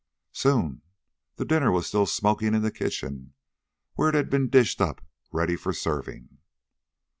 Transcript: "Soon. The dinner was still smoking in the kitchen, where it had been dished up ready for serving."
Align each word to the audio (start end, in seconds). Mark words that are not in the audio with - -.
"Soon. 0.31 0.81
The 1.35 1.45
dinner 1.45 1.71
was 1.71 1.85
still 1.85 2.07
smoking 2.07 2.55
in 2.55 2.63
the 2.63 2.71
kitchen, 2.71 3.35
where 3.93 4.09
it 4.09 4.15
had 4.15 4.31
been 4.31 4.49
dished 4.49 4.81
up 4.81 5.01
ready 5.31 5.55
for 5.55 5.73
serving." 5.73 6.39